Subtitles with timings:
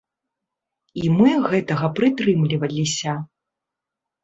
[1.01, 3.17] І мы гэтага прытрымліваліся.